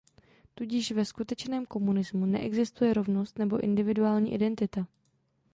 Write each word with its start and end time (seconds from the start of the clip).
Tudíž 0.55 0.91
ve 0.91 1.05
skutečném 1.05 1.65
komunismu 1.65 2.25
neexistuje 2.25 2.93
rovnost 2.93 3.39
nebo 3.39 3.59
individuální 3.59 4.33
identita. 4.33 4.87